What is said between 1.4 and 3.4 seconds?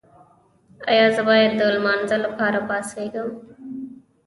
د لمانځه لپاره پاڅیږم؟